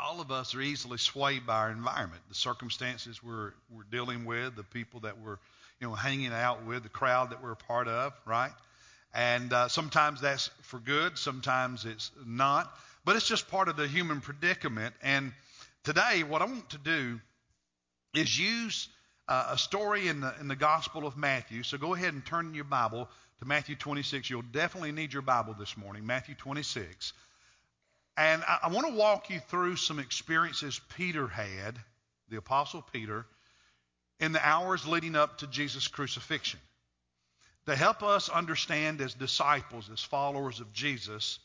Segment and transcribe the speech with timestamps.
[0.00, 4.56] all of us are easily swayed by our environment, the circumstances we're, we're dealing with,
[4.56, 5.38] the people that we're
[5.80, 8.52] you know, hanging out with, the crowd that we're a part of, right?
[9.14, 12.72] And uh, sometimes that's for good, sometimes it's not.
[13.04, 14.94] But it's just part of the human predicament.
[15.02, 15.32] And
[15.84, 17.18] today, what I want to do
[18.14, 18.88] is use
[19.26, 21.62] uh, a story in the, in the Gospel of Matthew.
[21.62, 23.08] So go ahead and turn your Bible
[23.38, 24.28] to Matthew 26.
[24.28, 27.12] You'll definitely need your Bible this morning, Matthew 26.
[28.16, 31.78] And I, I want to walk you through some experiences Peter had,
[32.28, 33.26] the Apostle Peter,
[34.18, 36.60] in the hours leading up to Jesus' crucifixion.
[37.66, 41.38] To help us understand as disciples, as followers of Jesus,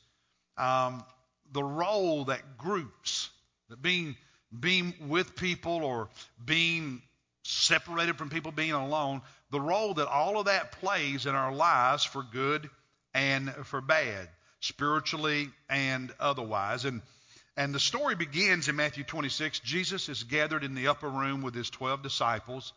[0.58, 1.04] um,
[1.52, 3.30] the role that groups,
[3.70, 4.16] that being,
[4.58, 6.10] being with people or
[6.44, 7.02] being
[7.44, 12.04] separated from people, being alone, the role that all of that plays in our lives
[12.04, 12.70] for good
[13.14, 14.28] and for bad,
[14.60, 16.86] spiritually and otherwise.
[16.86, 17.02] And
[17.58, 19.60] and the story begins in Matthew 26.
[19.60, 22.74] Jesus is gathered in the upper room with his 12 disciples.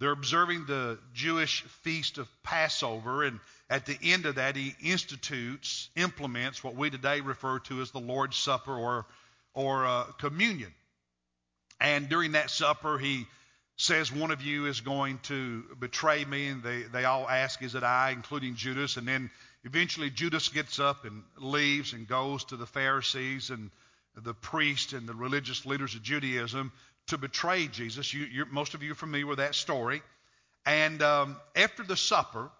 [0.00, 5.88] They're observing the Jewish feast of Passover, and at the end of that, he institutes,
[5.96, 9.06] implements what we today refer to as the Lord's Supper or,
[9.54, 10.72] or uh, communion.
[11.80, 13.26] And during that supper, he
[13.76, 17.74] says, One of you is going to betray me, and they, they all ask, Is
[17.74, 18.96] it I, including Judas?
[18.96, 19.30] And then
[19.64, 23.70] eventually Judas gets up and leaves and goes to the Pharisees and
[24.16, 26.72] the priests and the religious leaders of Judaism
[27.08, 28.12] to betray Jesus.
[28.12, 30.02] You, most of you are familiar with that story.
[30.66, 32.50] And um, after the supper,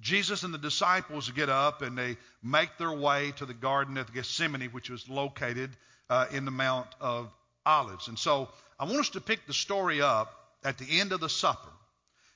[0.00, 4.12] Jesus and the disciples get up and they make their way to the Garden of
[4.12, 5.70] Gethsemane, which was located
[6.10, 7.32] uh, in the Mount of
[7.64, 8.08] Olives.
[8.08, 10.32] And so I want us to pick the story up
[10.64, 11.68] at the end of the supper.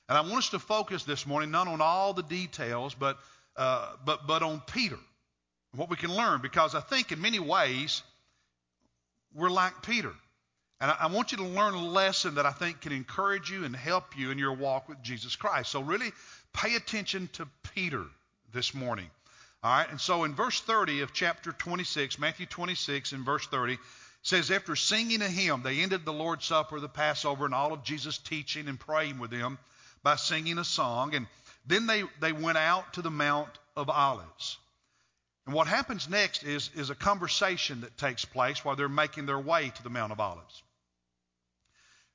[0.09, 3.17] And I want us to focus this morning not on all the details, but,
[3.57, 4.97] uh, but, but on Peter,
[5.75, 8.01] what we can learn, because I think in many ways
[9.33, 10.11] we're like Peter.
[10.79, 13.63] And I, I want you to learn a lesson that I think can encourage you
[13.65, 15.71] and help you in your walk with Jesus Christ.
[15.71, 16.11] So, really
[16.53, 18.03] pay attention to Peter
[18.51, 19.09] this morning.
[19.63, 23.77] All right, and so in verse 30 of chapter 26, Matthew 26, in verse 30,
[24.23, 27.83] says, After singing a hymn, they ended the Lord's Supper, the Passover, and all of
[27.83, 29.59] Jesus' teaching and praying with them
[30.01, 31.13] by singing a song.
[31.13, 31.27] And
[31.65, 34.57] then they, they went out to the Mount of Olives.
[35.45, 39.39] And what happens next is, is a conversation that takes place while they're making their
[39.39, 40.63] way to the Mount of Olives.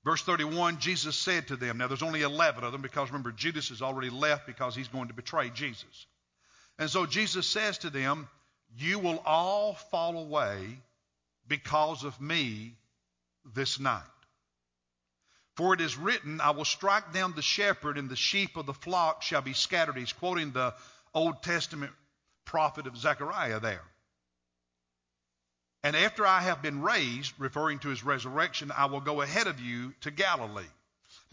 [0.05, 3.71] Verse 31, Jesus said to them, now there's only 11 of them because remember, Judas
[3.71, 6.07] has already left because he's going to betray Jesus.
[6.79, 8.29] And so Jesus says to them,
[8.77, 10.79] You will all fall away
[11.49, 12.77] because of me
[13.55, 14.03] this night.
[15.57, 18.75] For it is written, I will strike down the shepherd, and the sheep of the
[18.75, 19.97] flock shall be scattered.
[19.97, 20.75] He's quoting the
[21.15, 21.93] Old Testament
[22.45, 23.83] prophet of Zechariah there.
[25.83, 29.59] And after I have been raised, referring to his resurrection, I will go ahead of
[29.59, 30.65] you to Galilee.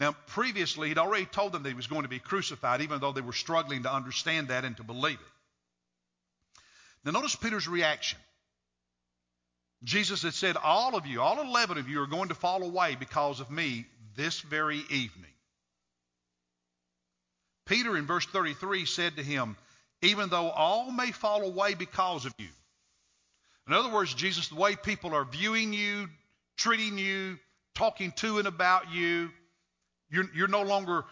[0.00, 3.12] Now, previously, he'd already told them that he was going to be crucified, even though
[3.12, 6.62] they were struggling to understand that and to believe it.
[7.04, 8.18] Now, notice Peter's reaction.
[9.82, 12.96] Jesus had said, All of you, all 11 of you, are going to fall away
[12.98, 13.86] because of me
[14.16, 15.30] this very evening.
[17.66, 19.56] Peter, in verse 33, said to him,
[20.02, 22.48] Even though all may fall away because of you,
[23.66, 26.08] in other words, Jesus, the way people are viewing you,
[26.56, 27.38] treating you,
[27.74, 29.30] talking to and about you,
[30.10, 31.04] you're, you're no longer.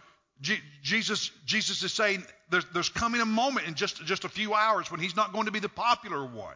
[0.81, 4.91] Jesus, Jesus is saying there's, there's coming a moment in just, just a few hours
[4.91, 6.55] when he's not going to be the popular one.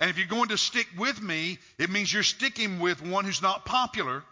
[0.00, 3.42] And if you're going to stick with me, it means you're sticking with one who's
[3.42, 4.22] not popular.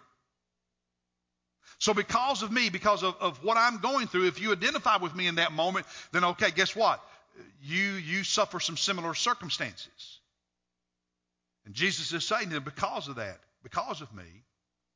[1.78, 5.15] So, because of me, because of, of what I'm going through, if you identify with
[5.15, 7.03] me in that moment, then okay, guess what?
[7.62, 10.21] you, you suffer some similar circumstances.
[11.65, 14.25] And Jesus is saying to them, because of that, because of me,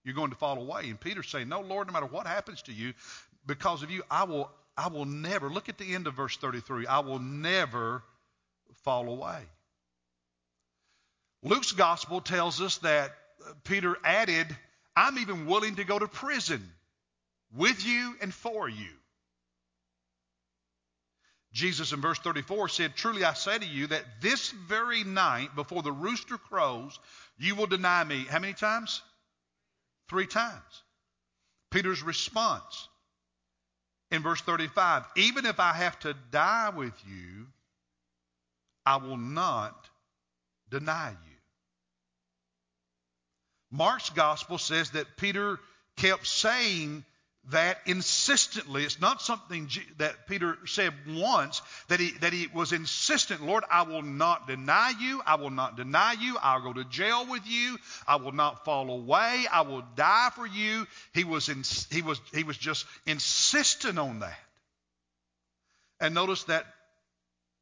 [0.05, 0.89] you're going to fall away.
[0.89, 2.95] And Peter's saying, No, Lord, no matter what happens to you,
[3.47, 6.87] because of you, I will, I will never, look at the end of verse 33,
[6.87, 8.03] I will never
[8.85, 9.41] fall away.
[11.43, 13.13] Luke's gospel tells us that
[13.47, 14.47] uh, Peter added,
[14.95, 16.63] I'm even willing to go to prison
[17.55, 18.91] with you and for you.
[21.53, 25.83] Jesus in verse 34 said, Truly I say to you that this very night, before
[25.83, 26.99] the rooster crows,
[27.39, 28.25] you will deny me.
[28.29, 29.03] How many times?
[30.09, 30.83] Three times.
[31.71, 32.89] Peter's response
[34.11, 37.47] in verse 35 Even if I have to die with you,
[38.87, 39.89] I will not
[40.71, 41.30] deny you.
[43.71, 45.59] Mark's gospel says that Peter
[45.97, 47.05] kept saying
[47.51, 48.85] that insistently.
[48.85, 49.69] It's not something
[49.99, 54.93] that Peter said once, that he, that he was insistent, Lord, I will not deny
[55.01, 55.23] you.
[55.25, 56.37] I will not deny you.
[56.41, 57.79] I'll go to jail with you.
[58.07, 59.47] I will not fall away.
[59.51, 60.87] I will die for you.
[61.15, 64.39] He was, in, he was, he was just insistent on that.
[66.01, 66.67] And notice that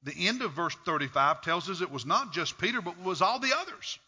[0.03, 3.39] the end of verse 35 tells us it was not just Peter, but was all
[3.39, 3.99] the others.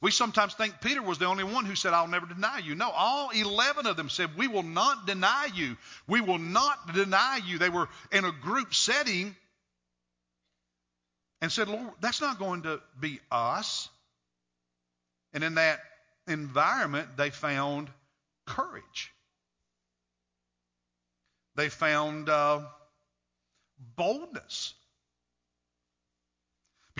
[0.00, 2.74] We sometimes think Peter was the only one who said, I'll never deny you.
[2.74, 5.76] No, all 11 of them said, We will not deny you.
[6.06, 7.58] We will not deny you.
[7.58, 9.34] They were in a group setting
[11.40, 13.88] and said, Lord, that's not going to be us.
[15.32, 15.80] And in that
[16.26, 17.90] environment, they found
[18.46, 19.12] courage.
[21.56, 22.60] They found uh,
[23.96, 24.74] boldness.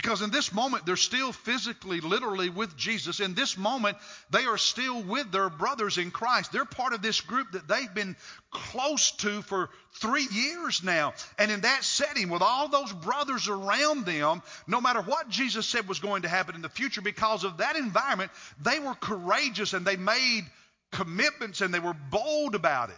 [0.05, 3.21] Because in this moment, they're still physically, literally with Jesus.
[3.21, 3.97] In this moment,
[4.29, 6.53] they are still with their brothers in Christ.
[6.53, 8.15] They're part of this group that they've been
[8.51, 9.71] close to for
[10.03, 11.15] three years now.
[11.39, 15.89] And in that setting, with all those brothers around them, no matter what Jesus said
[15.89, 18.31] was going to happen in the future, because of that environment,
[18.61, 20.45] they were courageous and they made
[20.93, 22.97] commitments and they were bold about it.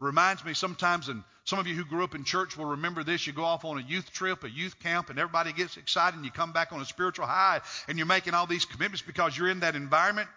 [0.00, 3.26] Reminds me sometimes, and some of you who grew up in church will remember this.
[3.26, 6.24] You go off on a youth trip, a youth camp, and everybody gets excited, and
[6.24, 9.50] you come back on a spiritual high, and you're making all these commitments because you're
[9.50, 10.28] in that environment.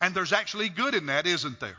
[0.00, 1.76] And there's actually good in that, isn't there?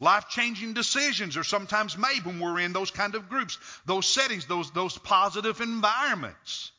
[0.00, 4.44] Life changing decisions are sometimes made when we're in those kind of groups, those settings,
[4.44, 6.72] those, those positive environments.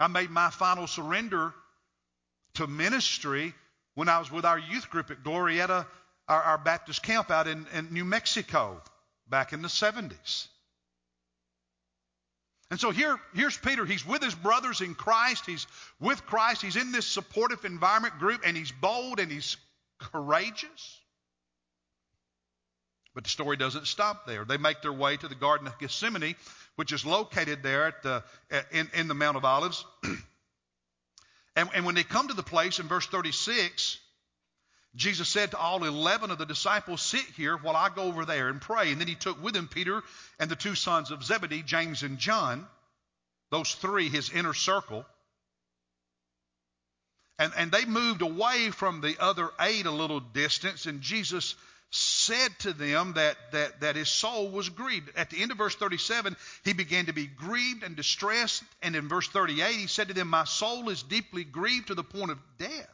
[0.00, 1.54] I made my final surrender
[2.54, 3.54] to ministry
[3.94, 5.86] when I was with our youth group at Glorieta,
[6.28, 8.80] our, our Baptist camp out in, in New Mexico
[9.28, 10.48] back in the 70s.
[12.70, 13.84] And so here, here's Peter.
[13.84, 15.46] He's with his brothers in Christ.
[15.46, 15.66] He's
[16.00, 16.62] with Christ.
[16.62, 19.56] He's in this supportive environment group, and he's bold and he's
[20.00, 21.00] courageous.
[23.14, 24.44] But the story doesn't stop there.
[24.44, 26.34] They make their way to the Garden of Gethsemane,
[26.74, 28.24] which is located there at the,
[28.72, 29.84] in, in the Mount of Olives.
[31.56, 33.98] And, and when they come to the place in verse 36,
[34.96, 38.48] Jesus said to all 11 of the disciples, Sit here while I go over there
[38.48, 38.92] and pray.
[38.92, 40.02] And then he took with him Peter
[40.38, 42.66] and the two sons of Zebedee, James and John,
[43.50, 45.04] those three, his inner circle.
[47.38, 51.56] And, and they moved away from the other eight a little distance, and Jesus
[51.94, 55.10] said to them that, that, that his soul was grieved.
[55.16, 58.64] At the end of verse 37, he began to be grieved and distressed.
[58.82, 62.02] And in verse 38, he said to them, My soul is deeply grieved to the
[62.02, 62.88] point of death.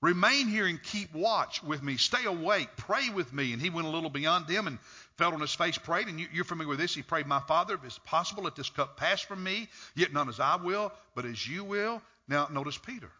[0.00, 1.96] Remain here and keep watch with me.
[1.96, 2.68] Stay awake.
[2.76, 3.52] Pray with me.
[3.52, 4.78] And he went a little beyond them and
[5.16, 6.06] fell on his face, prayed.
[6.06, 6.94] And you, are familiar with this.
[6.94, 10.28] He prayed, My Father, if it's possible, let this cup pass from me, yet not
[10.28, 12.00] as I will, but as you will.
[12.28, 13.10] Now, notice Peter.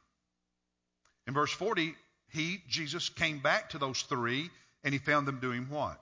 [1.26, 1.96] In verse 40,
[2.28, 4.50] he, Jesus, came back to those three
[4.86, 5.98] and he found them doing what?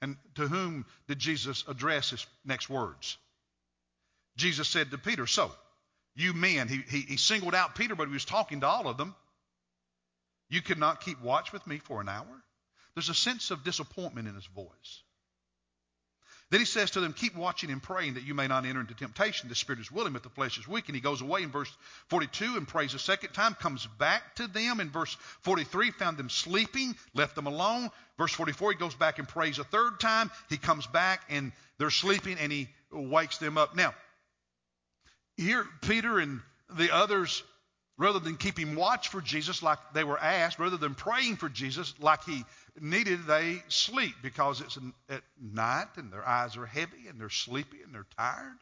[0.00, 3.18] And to whom did Jesus address his next words?
[4.36, 5.50] Jesus said to Peter, So,
[6.14, 8.96] you men, he, he, he singled out Peter, but he was talking to all of
[8.98, 9.16] them.
[10.48, 12.44] You could not keep watch with me for an hour?
[12.94, 15.02] There's a sense of disappointment in his voice.
[16.50, 18.94] Then he says to them, Keep watching and praying that you may not enter into
[18.94, 19.48] temptation.
[19.48, 20.88] The spirit is willing, but the flesh is weak.
[20.88, 21.70] And he goes away in verse
[22.08, 24.80] 42 and prays a second time, comes back to them.
[24.80, 27.90] In verse 43, found them sleeping, left them alone.
[28.16, 30.30] Verse 44, he goes back and prays a third time.
[30.48, 33.76] He comes back and they're sleeping and he wakes them up.
[33.76, 33.94] Now,
[35.36, 36.40] here, Peter and
[36.70, 37.42] the others
[37.98, 41.92] rather than keeping watch for Jesus like they were asked, rather than praying for Jesus
[42.00, 42.44] like he
[42.80, 44.78] needed, they sleep because it's
[45.10, 48.56] at night and their eyes are heavy and they're sleepy and they're tired.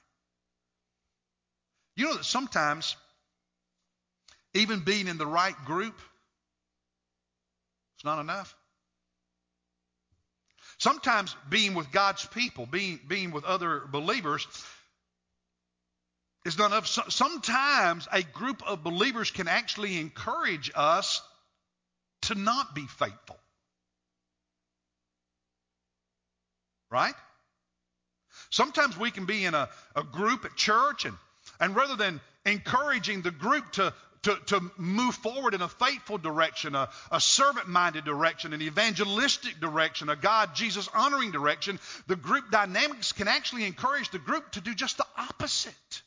[1.97, 2.97] You know that sometimes,
[4.55, 5.99] even being in the right group,
[7.97, 8.55] it's not enough.
[10.79, 14.47] Sometimes being with God's people, being, being with other believers,
[16.47, 16.87] is not enough.
[16.87, 21.21] Sometimes a group of believers can actually encourage us
[22.23, 23.37] to not be faithful.
[26.91, 27.15] Right?
[28.51, 31.17] Sometimes we can be in a, a group at church, and,
[31.59, 36.77] and rather than encouraging the group to, to, to move forward in a faithful direction,
[36.77, 42.53] a, a servant minded direction, an evangelistic direction, a God, Jesus honoring direction, the group
[42.53, 46.03] dynamics can actually encourage the group to do just the opposite.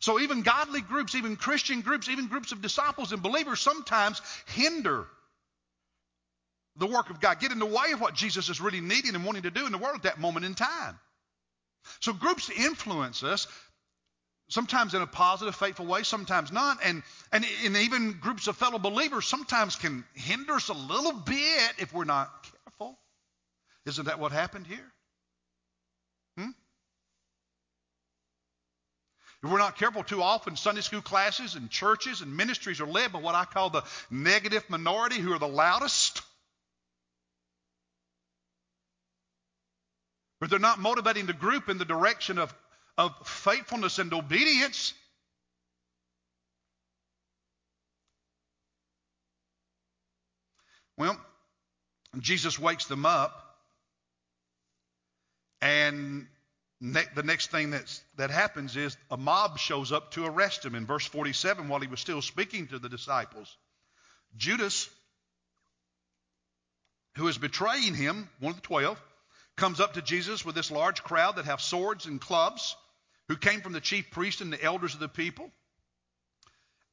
[0.00, 5.06] So even godly groups, even Christian groups, even groups of disciples and believers sometimes hinder
[6.76, 9.24] the work of God, get in the way of what Jesus is really needing and
[9.24, 10.98] wanting to do in the world at that moment in time.
[12.00, 13.48] So groups influence us,
[14.48, 16.78] sometimes in a positive, faithful way, sometimes not.
[16.84, 17.02] And,
[17.32, 21.92] and, and even groups of fellow believers sometimes can hinder us a little bit if
[21.92, 22.30] we're not
[22.64, 22.96] careful.
[23.86, 24.92] Isn't that what happened here?
[29.44, 33.12] If we're not careful, too often Sunday school classes and churches and ministries are led
[33.12, 36.22] by what I call the negative minority who are the loudest.
[40.40, 42.52] But they're not motivating the group in the direction of,
[42.96, 44.92] of faithfulness and obedience.
[50.96, 51.16] Well,
[52.18, 53.44] Jesus wakes them up,
[55.60, 56.26] and
[56.80, 60.74] ne- the next thing that's, that happens is a mob shows up to arrest him.
[60.74, 63.56] In verse 47, while he was still speaking to the disciples,
[64.36, 64.88] Judas,
[67.16, 69.00] who is betraying him, one of the twelve,
[69.56, 72.76] comes up to Jesus with this large crowd that have swords and clubs,
[73.28, 75.50] who came from the chief priest and the elders of the people.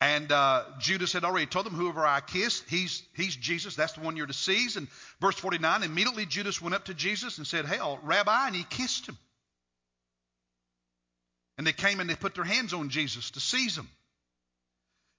[0.02, 3.76] And uh, Judas had already told them, Whoever I kiss, he's, he's Jesus.
[3.76, 4.76] That's the one you're to seize.
[4.76, 4.88] And
[5.22, 9.08] verse 49 immediately Judas went up to Jesus and said, Hail, Rabbi, and he kissed
[9.08, 9.18] him.
[11.58, 13.90] And they came and they put their hands on Jesus to seize him.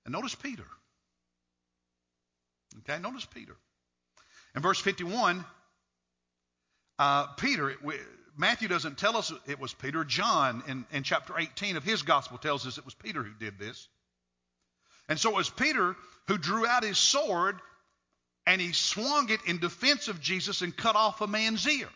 [0.05, 0.65] And notice Peter.
[2.81, 3.57] Okay, notice Peter.
[4.55, 5.45] In verse 51,
[6.99, 7.75] uh, Peter,
[8.37, 10.05] Matthew doesn't tell us it was Peter.
[10.05, 13.59] John, in, in chapter 18 of his gospel, tells us it was Peter who did
[13.59, 13.89] this.
[15.09, 15.97] And so it was Peter
[16.29, 17.61] who drew out his sword
[18.47, 21.89] and he swung it in defense of Jesus and cut off a man's ear.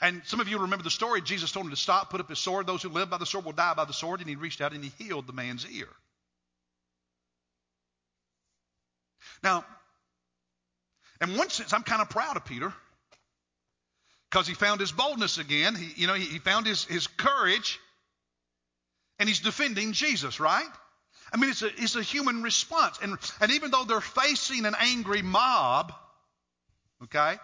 [0.00, 1.20] And some of you remember the story.
[1.20, 2.66] Jesus told him to stop, put up his sword.
[2.66, 4.20] Those who live by the sword will die by the sword.
[4.20, 5.88] And he reached out and he healed the man's ear.
[9.42, 9.64] Now,
[11.20, 12.72] in one sense, I'm kind of proud of Peter
[14.30, 15.74] because he found his boldness again.
[15.74, 17.78] He, you know, he, he found his, his courage
[19.18, 20.68] and he's defending Jesus, right?
[21.32, 22.98] I mean, it's a, it's a human response.
[23.02, 25.92] And, and even though they're facing an angry mob,
[27.04, 27.36] okay,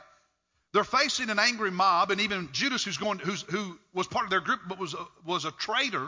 [0.77, 4.31] they're facing an angry mob, and even Judas, who's going, who's, who was part of
[4.31, 6.07] their group but was a, was a traitor,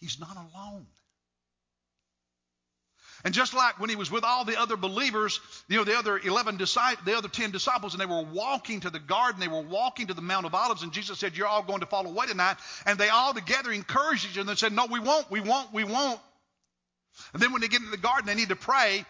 [0.00, 0.86] he's not alone.
[3.24, 6.18] And just like when he was with all the other believers, you know, the other
[6.18, 9.60] 11 disciples, the other 10 disciples, and they were walking to the garden, they were
[9.60, 12.28] walking to the Mount of Olives, and Jesus said, You're all going to fall away
[12.28, 12.56] tonight.
[12.86, 15.84] And they all together encouraged each other and said, No, we won't, we won't, we
[15.84, 16.20] won't.
[17.34, 19.04] And then when they get into the garden, they need to pray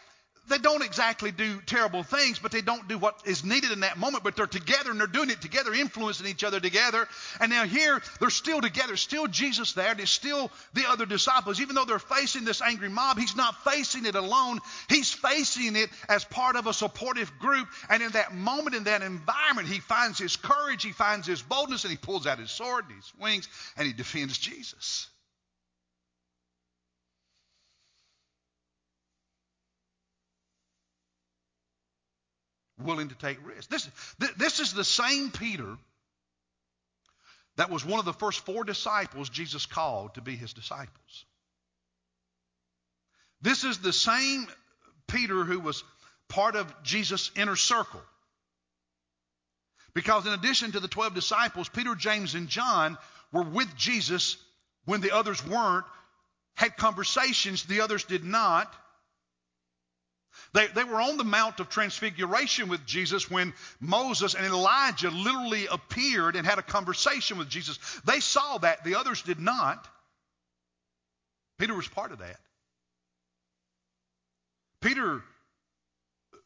[0.48, 3.98] they don't exactly do terrible things, but they don't do what is needed in that
[3.98, 4.24] moment.
[4.24, 7.06] But they're together and they're doing it together, influencing each other together.
[7.40, 11.60] And now here they're still together, still Jesus there, and it's still the other disciples.
[11.60, 14.58] Even though they're facing this angry mob, he's not facing it alone.
[14.88, 17.68] He's facing it as part of a supportive group.
[17.88, 21.84] And in that moment, in that environment, he finds his courage, he finds his boldness,
[21.84, 25.08] and he pulls out his sword and he swings and he defends Jesus.
[32.78, 33.66] Willing to take risks.
[33.66, 33.88] This,
[34.36, 35.76] this is the same Peter
[37.56, 41.24] that was one of the first four disciples Jesus called to be his disciples.
[43.40, 44.46] This is the same
[45.08, 45.82] Peter who was
[46.28, 48.00] part of Jesus' inner circle.
[49.94, 52.96] Because in addition to the 12 disciples, Peter, James, and John
[53.32, 54.36] were with Jesus
[54.84, 55.84] when the others weren't,
[56.54, 58.72] had conversations the others did not
[60.52, 65.66] they, they were on the Mount of Transfiguration with Jesus when Moses and Elijah literally
[65.66, 67.78] appeared and had a conversation with Jesus.
[68.04, 69.86] They saw that, the others did not.
[71.58, 72.38] Peter was part of that.
[74.80, 75.22] Peter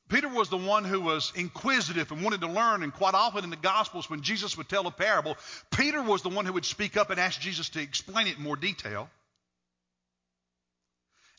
[0.08, 3.50] Peter was the one who was inquisitive and wanted to learn, and quite often in
[3.50, 5.38] the Gospels, when Jesus would tell a parable,
[5.70, 8.42] Peter was the one who would speak up and ask Jesus to explain it in
[8.42, 9.08] more detail.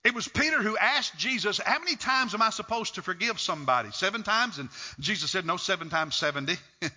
[0.04, 3.92] It was Peter who asked Jesus, How many times am I supposed to forgive somebody?
[3.92, 4.60] Seven times?
[4.60, 4.70] And
[5.00, 6.58] Jesus said, No, seven times 70.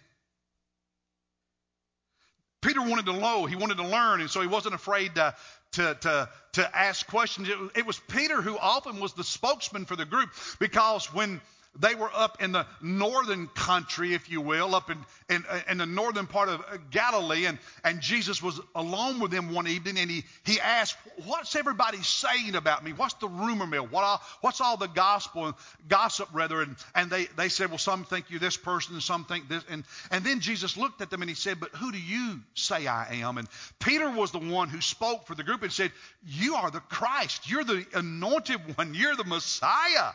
[2.63, 5.35] Peter wanted to know, he wanted to learn, and so he wasn't afraid to,
[5.73, 7.49] to, to, to ask questions.
[7.49, 11.41] It, it was Peter who often was the spokesman for the group because when
[11.81, 15.79] they were up in the northern country, if you will, up in, in, uh, in,
[15.79, 20.11] the northern part of Galilee, and, and Jesus was alone with them one evening, and
[20.11, 22.93] he, he asked, What's everybody saying about me?
[22.93, 23.87] What's the rumor mill?
[23.87, 25.57] What all, what's all the gospel,
[25.89, 26.63] gossip, rather?
[26.63, 29.65] And, and they, they said, Well, some think you're this person, and some think this.
[29.69, 32.87] And, and then Jesus looked at them and he said, But who do you say
[32.87, 33.39] I am?
[33.39, 33.49] And
[33.81, 35.93] Peter was the one who spoke for the group and said,
[36.25, 37.51] You are the Christ.
[37.51, 38.95] You're the anointed one.
[38.95, 40.13] You're the Messiah.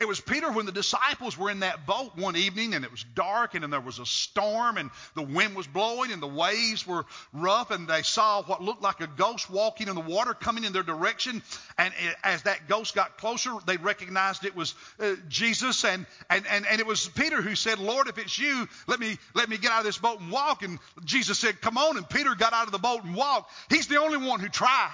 [0.00, 3.04] It was Peter when the disciples were in that boat one evening and it was
[3.14, 6.86] dark and, and there was a storm and the wind was blowing and the waves
[6.86, 7.04] were
[7.34, 10.72] rough and they saw what looked like a ghost walking in the water coming in
[10.72, 11.42] their direction.
[11.76, 11.92] And
[12.24, 16.80] as that ghost got closer, they recognized it was uh, Jesus and, and, and, and
[16.80, 19.80] it was Peter who said, Lord, if it's you, let me, let me get out
[19.80, 20.62] of this boat and walk.
[20.62, 21.98] And Jesus said, come on.
[21.98, 23.52] And Peter got out of the boat and walked.
[23.68, 24.90] He's the only one who tried.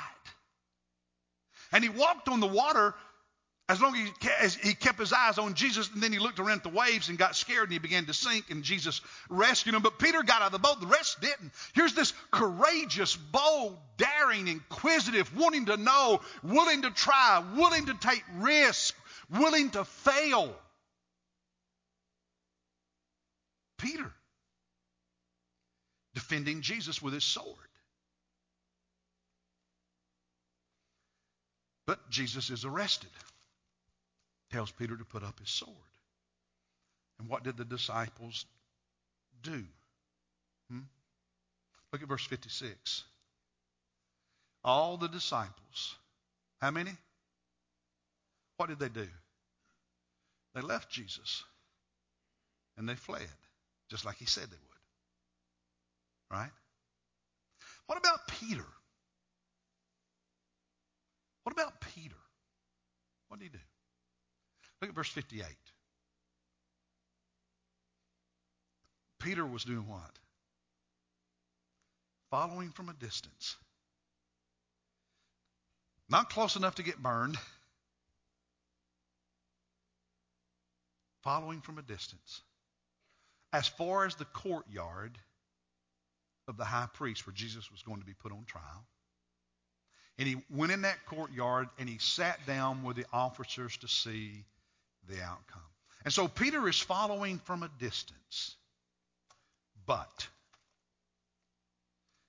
[1.72, 2.94] And he walked on the water
[3.68, 3.96] as long
[4.40, 7.08] as he kept his eyes on Jesus, and then he looked around at the waves
[7.08, 9.82] and got scared and he began to sink, and Jesus rescued him.
[9.82, 11.50] But Peter got out of the boat, the rest didn't.
[11.74, 18.22] Here's this courageous, bold, daring, inquisitive, wanting to know, willing to try, willing to take
[18.36, 18.94] risk,
[19.30, 20.54] willing to fail.
[23.78, 24.12] Peter
[26.14, 27.56] defending Jesus with his sword.
[31.84, 33.10] But Jesus is arrested
[34.56, 35.76] tells Peter to put up his sword.
[37.18, 38.46] And what did the disciples
[39.42, 39.62] do?
[40.70, 40.80] Hmm?
[41.92, 43.04] Look at verse 56.
[44.64, 45.96] All the disciples,
[46.58, 46.92] how many?
[48.56, 49.06] What did they do?
[50.54, 51.44] They left Jesus
[52.78, 53.28] and they fled,
[53.90, 56.38] just like he said they would.
[56.38, 56.50] Right?
[57.88, 58.64] What about Peter?
[61.42, 62.16] What about Peter?
[63.28, 63.58] What did he do?
[64.80, 65.46] Look at verse 58.
[69.20, 70.10] Peter was doing what?
[72.30, 73.56] Following from a distance.
[76.08, 77.36] Not close enough to get burned.
[81.22, 82.42] Following from a distance.
[83.52, 85.18] As far as the courtyard
[86.46, 88.84] of the high priest where Jesus was going to be put on trial.
[90.18, 94.44] And he went in that courtyard and he sat down with the officers to see
[95.08, 95.62] the outcome.
[96.04, 98.56] And so Peter is following from a distance,
[99.86, 100.28] but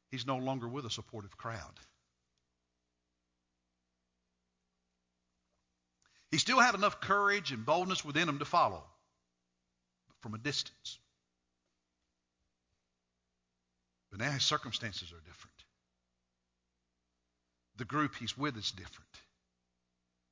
[0.09, 1.79] he's no longer with a supportive crowd.
[6.31, 8.83] He still had enough courage and boldness within him to follow,
[10.07, 10.99] but from a distance.
[14.11, 15.53] But now his circumstances are different.
[17.77, 19.09] The group he's with is different.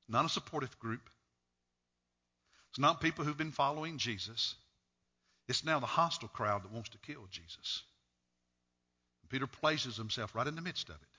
[0.08, 1.08] Not a supportive group,
[2.76, 4.54] it's not people who've been following Jesus.
[5.48, 7.82] It's now the hostile crowd that wants to kill Jesus.
[9.30, 11.18] Peter places himself right in the midst of it.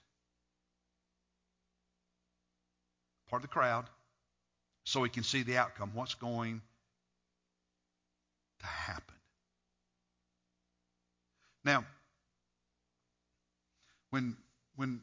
[3.31, 3.85] Part of the crowd,
[4.83, 6.61] so he can see the outcome, what's going
[8.59, 9.15] to happen.
[11.65, 11.85] Now,
[14.11, 14.37] when,
[14.75, 15.01] when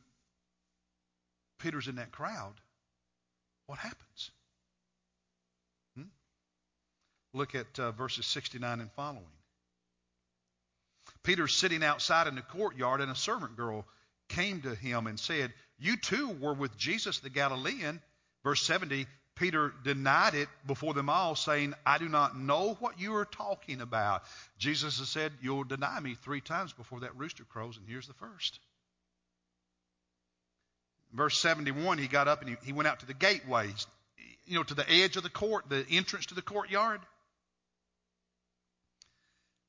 [1.58, 2.54] Peter's in that crowd,
[3.66, 4.30] what happens?
[7.34, 9.24] Look at uh, verses 69 and following.
[11.22, 13.84] Peter's sitting outside in the courtyard, and a servant girl
[14.28, 18.00] came to him and said, You too were with Jesus the Galilean.
[18.42, 23.16] Verse 70 Peter denied it before them all, saying, I do not know what you
[23.16, 24.22] are talking about.
[24.58, 28.14] Jesus has said, You'll deny me three times before that rooster crows, and here's the
[28.14, 28.60] first.
[31.12, 33.86] Verse 71, he got up and he, he went out to the gateways,
[34.46, 37.00] you know, to the edge of the court, the entrance to the courtyard.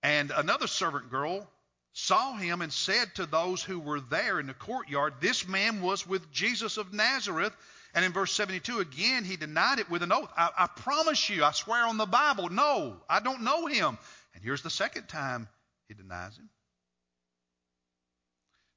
[0.06, 1.50] And another servant girl
[1.94, 6.06] saw him and said to those who were there in the courtyard, This man was
[6.06, 7.54] with Jesus of Nazareth.
[7.96, 10.30] And in verse 72, again, he denied it with an oath.
[10.38, 13.98] I, I promise you, I swear on the Bible, no, I don't know him.
[14.36, 15.48] And here's the second time
[15.88, 16.52] he denies him.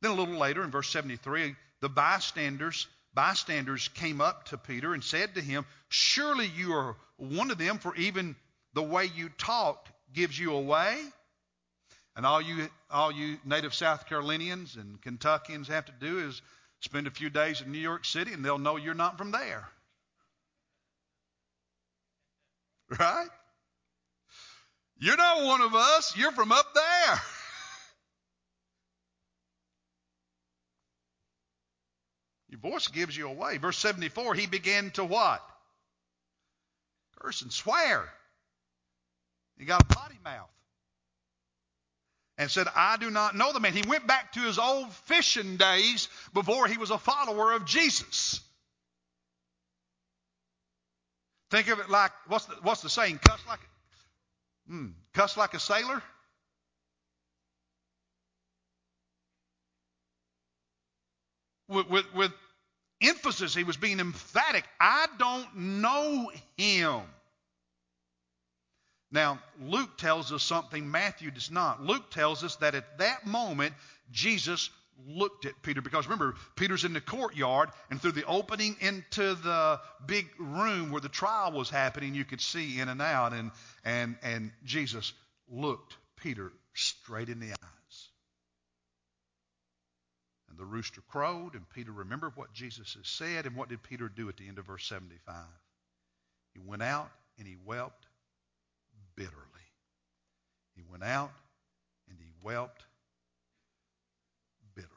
[0.00, 5.04] Then a little later, in verse 73, the bystanders bystanders came up to Peter and
[5.04, 8.34] said to him, Surely you are one of them, for even
[8.72, 11.04] the way you talk gives you away.
[12.18, 16.42] And all you, all you native South Carolinians and Kentuckians have to do is
[16.80, 19.68] spend a few days in New York City and they'll know you're not from there.
[22.98, 23.28] Right?
[24.98, 27.20] You're not one of us, you're from up there.
[32.48, 33.58] Your voice gives you away.
[33.58, 35.40] Verse 74, he began to what?
[37.20, 38.08] Curse and swear.
[39.56, 40.50] He got a potty mouth
[42.38, 43.72] and said, I do not know the man.
[43.72, 48.40] He went back to his old fishing days before he was a follower of Jesus.
[51.50, 53.18] Think of it like what's the, what's the saying?
[53.26, 53.60] Cuss like,
[54.70, 56.00] mm, cuss like a sailor.
[61.68, 62.32] With, with, with
[63.02, 64.64] emphasis, he was being emphatic.
[64.80, 67.00] I don't know him.
[69.10, 71.82] Now, Luke tells us something Matthew does not.
[71.82, 73.74] Luke tells us that at that moment,
[74.10, 74.68] Jesus
[75.06, 79.80] looked at Peter because remember, Peter's in the courtyard, and through the opening into the
[80.06, 83.50] big room where the trial was happening, you could see in and out, and,
[83.84, 85.12] and, and Jesus
[85.48, 88.08] looked Peter straight in the eyes.
[90.50, 94.08] And the rooster crowed, and Peter remembered what Jesus had said, and what did Peter
[94.08, 95.34] do at the end of verse 75?
[96.54, 98.07] He went out and he wept
[99.18, 99.34] bitterly.
[100.76, 101.32] He went out
[102.08, 102.84] and he wept
[104.76, 104.92] bitterly.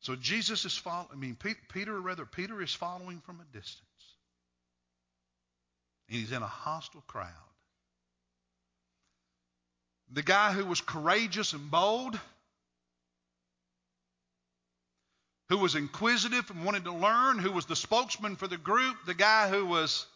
[0.00, 1.36] So Jesus is following, I mean,
[1.72, 3.82] Peter, rather, Peter is following from a distance.
[6.08, 7.28] And he's in a hostile crowd.
[10.12, 12.20] The guy who was courageous and bold,
[15.48, 19.14] who was inquisitive and wanted to learn, who was the spokesman for the group, the
[19.14, 20.06] guy who was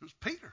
[0.00, 0.52] It was Peter.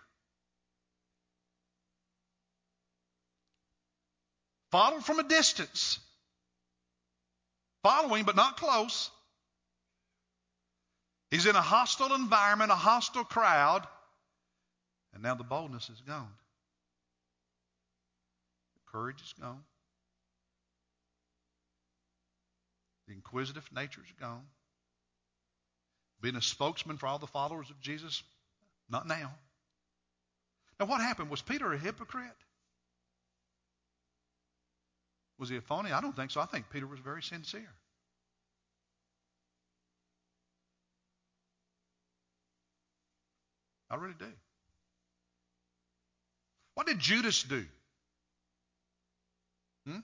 [4.71, 5.99] Followed from a distance.
[7.84, 9.12] Following, but not close.
[11.29, 13.86] He's in a hostile environment, a hostile crowd,
[15.13, 16.31] and now the boldness is gone.
[18.73, 19.63] The courage is gone.
[23.08, 24.45] The inquisitive nature is gone.
[26.21, 28.23] Being a spokesman for all the followers of Jesus
[28.89, 29.34] not now.
[30.80, 31.30] Now, what happened?
[31.30, 32.28] Was Peter a hypocrite?
[35.38, 35.91] Was he a phony?
[35.91, 36.41] I don't think so.
[36.41, 37.74] I think Peter was very sincere.
[43.89, 44.26] I really do.
[46.74, 47.65] What did Judas do?
[49.88, 50.00] Hmm?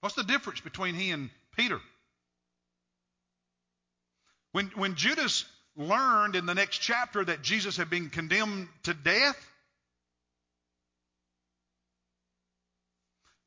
[0.00, 1.80] What's the difference between he and Peter?
[4.52, 5.44] When, when Judas
[5.76, 9.36] learned in the next chapter that Jesus had been condemned to death,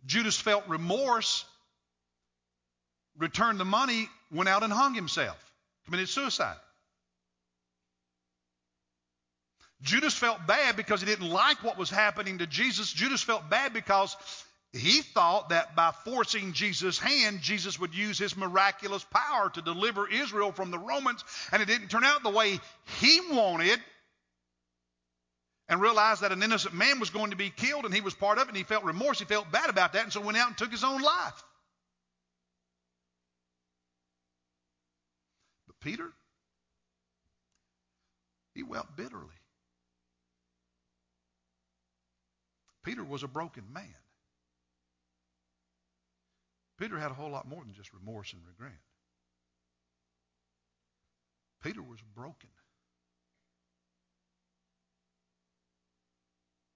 [0.06, 1.46] Judas felt remorse,
[3.18, 5.38] returned the money, went out and hung himself,
[5.86, 6.58] committed suicide.
[9.82, 12.92] Judas felt bad because he didn't like what was happening to Jesus.
[12.92, 14.16] Judas felt bad because
[14.72, 20.08] he thought that by forcing Jesus' hand, Jesus would use his miraculous power to deliver
[20.08, 22.60] Israel from the Romans, and it didn't turn out the way
[23.00, 23.80] he wanted.
[25.68, 28.40] And realized that an innocent man was going to be killed, and he was part
[28.40, 29.20] of it, and he felt remorse.
[29.20, 31.44] He felt bad about that, and so went out and took his own life.
[35.68, 36.12] But Peter,
[38.56, 39.26] he wept bitterly.
[42.84, 43.86] Peter was a broken man.
[46.80, 48.80] Peter had a whole lot more than just remorse and regret.
[51.62, 52.50] Peter was broken.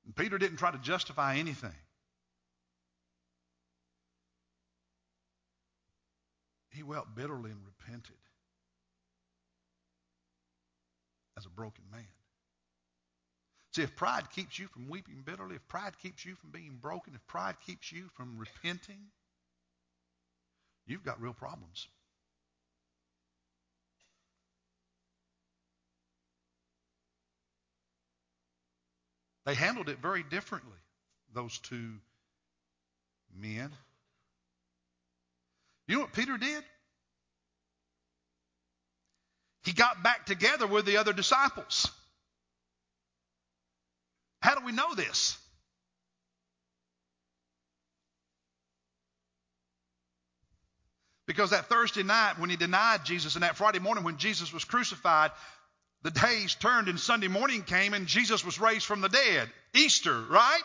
[0.05, 1.71] And Peter didn't try to justify anything.
[6.71, 8.17] He wept bitterly and repented
[11.37, 12.01] as a broken man.
[13.73, 17.15] See, if pride keeps you from weeping bitterly, if pride keeps you from being broken,
[17.15, 18.99] if pride keeps you from repenting,
[20.85, 21.87] you've got real problems.
[29.45, 30.77] They handled it very differently,
[31.33, 31.95] those two
[33.35, 33.71] men.
[35.87, 36.63] You know what Peter did?
[39.65, 41.89] He got back together with the other disciples.
[44.41, 45.37] How do we know this?
[51.33, 54.63] Because that Thursday night when he denied Jesus and that Friday morning when Jesus was
[54.65, 55.31] crucified,
[56.03, 59.49] the days turned and Sunday morning came and Jesus was raised from the dead.
[59.73, 60.61] Easter, right?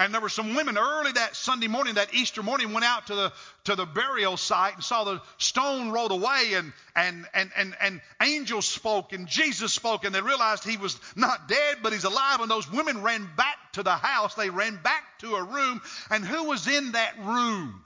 [0.00, 3.14] And there were some women early that Sunday morning, that Easter morning, went out to
[3.14, 3.32] the
[3.64, 8.00] to the burial site and saw the stone rolled away and and and and, and
[8.22, 12.40] angels spoke and Jesus spoke and they realized he was not dead but he's alive
[12.40, 14.34] and those women ran back to the house.
[14.34, 17.84] They ran back to a room and who was in that room?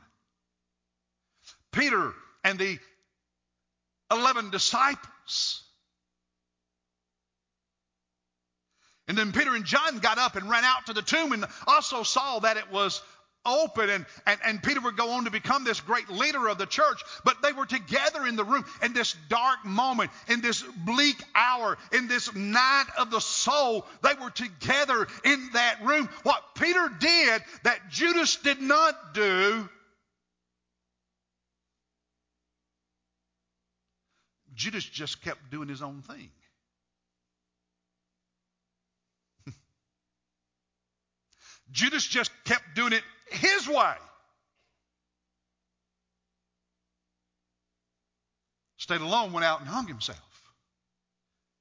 [1.72, 2.12] Peter
[2.44, 2.79] and the
[4.12, 5.63] eleven disciples.
[9.06, 12.02] And then Peter and John got up and ran out to the tomb and also
[12.02, 13.02] saw that it was
[13.46, 16.66] open and, and, and Peter would go on to become this great leader of the
[16.66, 17.02] church.
[17.24, 21.76] But they were together in the room in this dark moment, in this bleak hour,
[21.92, 23.86] in this night of the soul.
[24.02, 26.08] They were together in that room.
[26.22, 29.68] What Peter did that Judas did not do
[34.54, 36.30] Judas just kept doing his own thing.
[41.74, 43.94] Judas just kept doing it his way.
[48.76, 50.18] Stayed alone, went out and hung himself.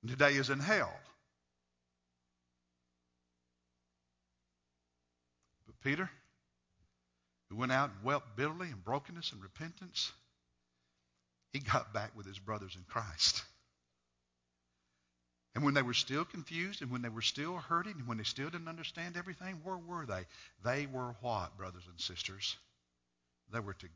[0.02, 0.94] And today is in hell.
[5.66, 6.10] But Peter,
[7.50, 10.12] who went out and wept bitterly in brokenness and repentance,
[11.54, 13.44] he got back with his brothers in Christ.
[15.56, 18.24] And when they were still confused and when they were still hurting and when they
[18.24, 20.26] still didn't understand everything, where were they?
[20.64, 22.56] They were what, brothers and sisters?
[23.52, 23.90] They were together.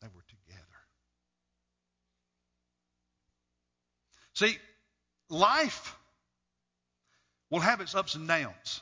[0.00, 0.62] They were together.
[4.34, 4.56] See,
[5.28, 5.96] life
[7.50, 8.80] will have its ups and downs.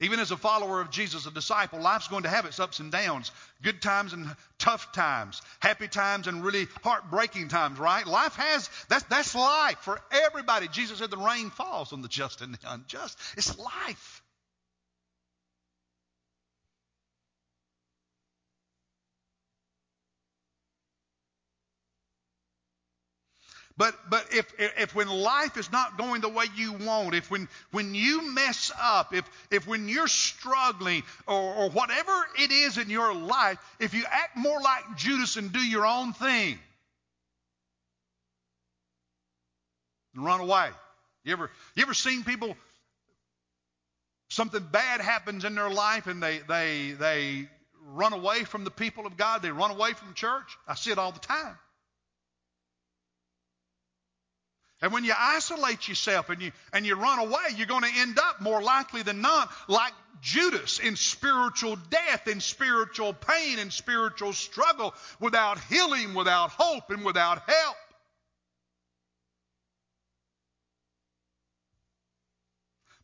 [0.00, 2.92] Even as a follower of Jesus, a disciple, life's going to have its ups and
[2.92, 3.30] downs,
[3.62, 4.28] good times and
[4.58, 8.06] tough times, happy times and really heartbreaking times, right?
[8.06, 10.68] Life has, that's, that's life for everybody.
[10.68, 13.18] Jesus said the rain falls on the just and the unjust.
[13.38, 14.22] It's life.
[23.78, 27.46] But, but if, if when life is not going the way you want, if when,
[27.72, 32.88] when you mess up, if, if when you're struggling or, or whatever it is in
[32.88, 36.58] your life, if you act more like Judas and do your own thing
[40.14, 40.70] and run away.
[41.24, 42.56] You ever, you ever seen people,
[44.30, 47.48] something bad happens in their life and they, they, they
[47.88, 50.56] run away from the people of God, they run away from church?
[50.66, 51.58] I see it all the time.
[54.82, 58.18] And when you isolate yourself and you, and you run away, you're going to end
[58.18, 64.32] up more likely than not like Judas in spiritual death, in spiritual pain, in spiritual
[64.32, 67.76] struggle, without healing, without hope, and without help.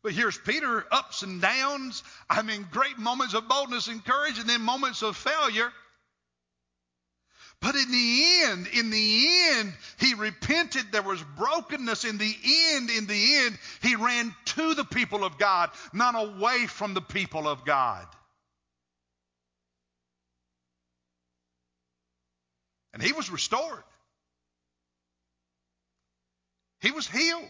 [0.03, 2.03] But here's Peter, ups and downs.
[2.29, 5.71] I mean, great moments of boldness and courage, and then moments of failure.
[7.63, 10.91] But in the end, in the end, he repented.
[10.91, 12.03] There was brokenness.
[12.03, 12.35] In the
[12.73, 17.01] end, in the end, he ran to the people of God, not away from the
[17.01, 18.05] people of God.
[22.93, 23.83] And he was restored.
[26.81, 27.45] He was healed.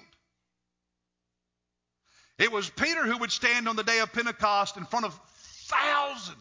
[2.38, 5.20] It was Peter who would stand on the day of Pentecost in front of
[5.66, 6.38] thousands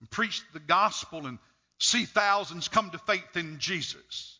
[0.00, 1.38] and preach the gospel and
[1.78, 4.36] see thousands come to faith in Jesus.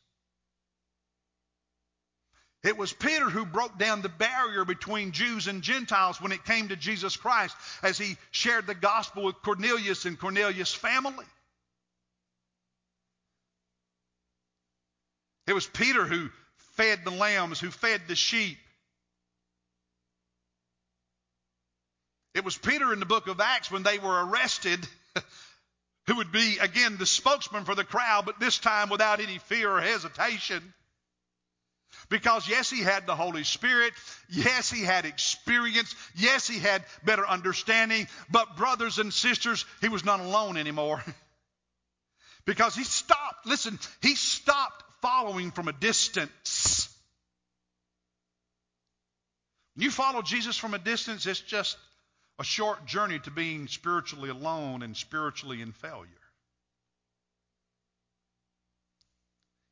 [2.64, 6.71] It was Peter who broke down the barrier between Jews and Gentiles when it came
[6.71, 11.25] to Jesus Christ as he shared the gospel with Cornelius and Cornelius' family.
[15.47, 16.29] It was Peter who
[16.75, 18.59] fed the lambs, who fed the sheep.
[22.35, 24.85] It was Peter in the book of Acts when they were arrested
[26.09, 29.71] who would be, again, the spokesman for the crowd, but this time without any fear
[29.71, 30.62] or hesitation.
[32.09, 33.92] Because, yes, he had the Holy Spirit.
[34.31, 35.94] Yes, he had experience.
[36.16, 38.09] Yes, he had better understanding.
[38.31, 41.05] But, brothers and sisters, he was not alone anymore.
[42.47, 46.88] because he stopped, listen, he stopped following from a distance.
[49.75, 51.77] When you follow Jesus from a distance, it's just
[52.38, 56.09] a short journey to being spiritually alone and spiritually in failure.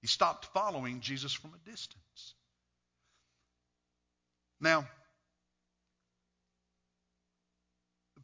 [0.00, 2.34] He stopped following Jesus from a distance.
[4.60, 4.86] Now,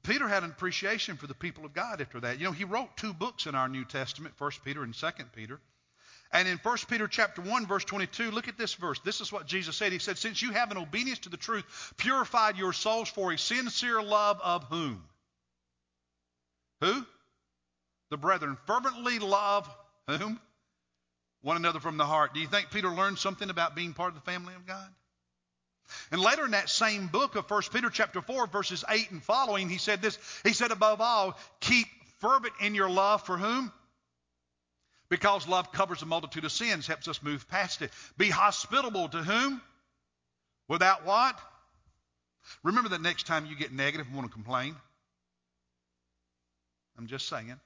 [0.03, 2.39] Peter had an appreciation for the people of God after that.
[2.39, 5.61] You know, he wrote two books in our New Testament, 1 Peter and 2 Peter.
[6.33, 8.99] And in 1 Peter chapter 1 verse 22, look at this verse.
[9.01, 9.93] This is what Jesus said.
[9.93, 11.65] He said, "Since you have in obedience to the truth
[11.99, 15.05] purified your souls for a sincere love of whom?
[16.81, 17.07] Who?
[18.11, 19.69] The brethren fervently love
[20.07, 20.41] whom?
[21.43, 22.35] One another from the heart.
[22.35, 24.89] Do you think Peter learned something about being part of the family of God?
[26.11, 29.69] And later in that same book of 1 Peter chapter 4 verses 8 and following,
[29.69, 30.19] he said this.
[30.45, 31.89] He said, above all, keep
[32.21, 33.73] fervent in your love for whom?
[35.13, 37.91] Because love covers a multitude of sins, helps us move past it.
[38.17, 39.61] Be hospitable to whom?
[40.69, 41.39] Without what?
[42.63, 44.75] Remember that next time you get negative and want to complain.
[46.97, 47.61] I'm just saying.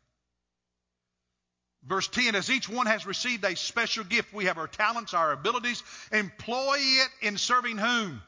[1.85, 5.31] Verse 10 As each one has received a special gift, we have our talents, our
[5.31, 5.85] abilities.
[6.11, 8.23] Employ it in serving whom?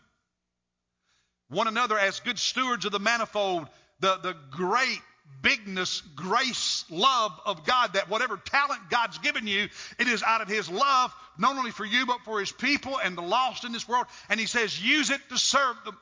[1.48, 3.66] one another as good stewards of the manifold,
[3.98, 5.00] the, the great
[5.43, 10.49] bigness, grace, love of God, that whatever talent God's given you, it is out of
[10.49, 13.88] His love, not only for you, but for His people and the lost in this
[13.88, 14.07] world.
[14.29, 15.97] And He says, use it to serve them.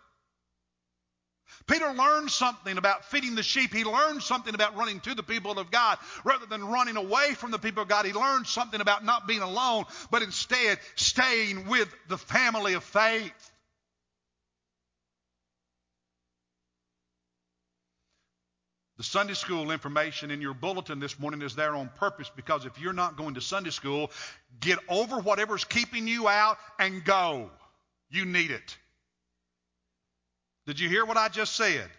[1.67, 3.75] Peter learned something about feeding the sheep.
[3.75, 7.51] He learned something about running to the people of God rather than running away from
[7.51, 8.07] the people of God.
[8.07, 13.33] He learned something about not being alone, but instead staying with the family of faith.
[18.96, 22.80] The Sunday school information in your bulletin this morning is there on purpose because if
[22.80, 24.11] you're not going to Sunday school,
[24.61, 27.50] get over whatever's keeping you out and go.
[28.09, 28.76] You need it.
[30.66, 31.90] Did you hear what I just said?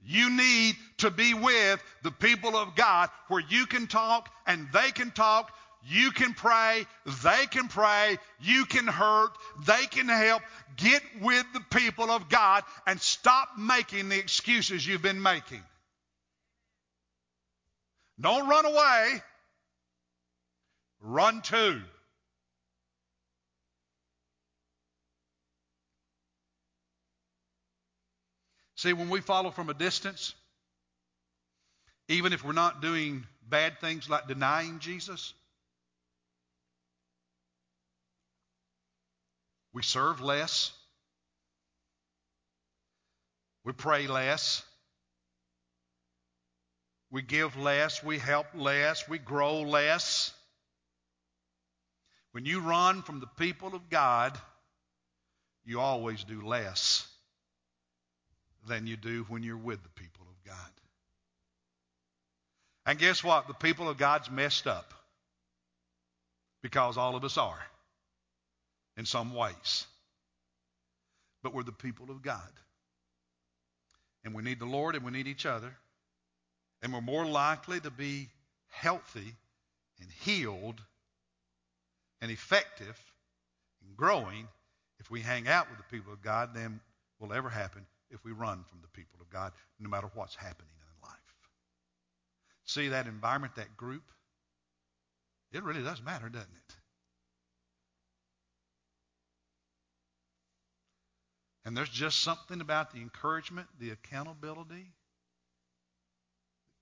[0.00, 4.92] You need to be with the people of God where you can talk and they
[4.92, 5.50] can talk.
[5.82, 6.86] You can pray,
[7.24, 9.30] they can pray, you can hurt,
[9.66, 10.42] they can help.
[10.76, 15.62] Get with the people of God and stop making the excuses you've been making.
[18.20, 19.22] Don't run away.
[21.00, 21.80] Run to.
[28.76, 30.34] See, when we follow from a distance,
[32.08, 35.34] even if we're not doing bad things like denying Jesus,
[39.72, 40.72] we serve less,
[43.64, 44.62] we pray less,
[47.10, 50.32] we give less, we help less, we grow less.
[52.32, 54.38] When you run from the people of God,
[55.64, 57.06] you always do less
[58.66, 60.70] than you do when you're with the people of God.
[62.84, 63.48] And guess what?
[63.48, 64.92] The people of God's messed up
[66.62, 67.58] because all of us are
[68.96, 69.86] in some ways.
[71.42, 72.50] But we're the people of God.
[74.24, 75.74] And we need the Lord and we need each other
[76.82, 78.28] and we're more likely to be
[78.68, 79.34] healthy
[80.00, 80.80] and healed
[82.20, 82.98] and effective
[83.84, 84.46] and growing
[85.00, 86.80] if we hang out with the people of God than
[87.18, 90.70] will ever happen if we run from the people of God, no matter what's happening
[90.80, 91.18] in life.
[92.64, 94.02] See that environment, that group?
[95.52, 96.74] It really does matter, doesn't it?
[101.64, 104.86] And there's just something about the encouragement, the accountability,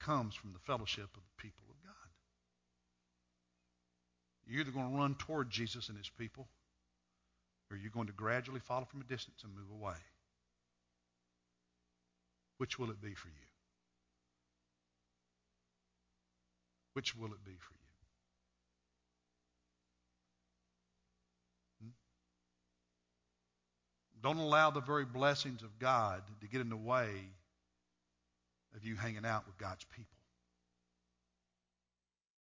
[0.01, 1.93] comes from the fellowship of the people of God.
[4.47, 6.47] You're either going to run toward Jesus and his people,
[7.71, 9.99] or you're going to gradually follow from a distance and move away.
[12.59, 13.35] Which will it be for you?
[16.95, 17.87] Which will it be for you?
[21.83, 21.91] Hmm?
[24.23, 27.11] Don't allow the very blessings of God to get in the way
[28.77, 30.16] of you hanging out with God's people.